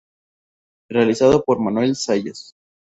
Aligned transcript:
Realizado 0.89 1.43
por 1.43 1.59
Manuel 1.59 1.95
Zayas. 1.95 2.53